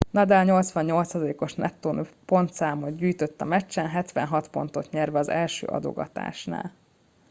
[0.11, 6.71] nadal 88%-os nettó pontszámot gyűjtött a meccsen 76 pontot nyerve az első adogatásnál